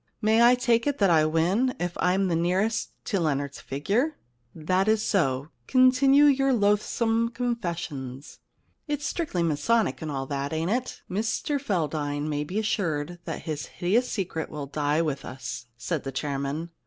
[0.19, 4.17] May I take it that I win, if I am nearest to Leonard's figure?
[4.35, 5.47] * 25 The Problem Club * That is so.
[5.67, 8.39] Continue your loathsome confessions.*
[8.87, 13.43] *It's strictly masonic and all that, ain't it?' * Mr Feldane may be assured that
[13.43, 16.71] his hideous secret will die with us,' said the chairman.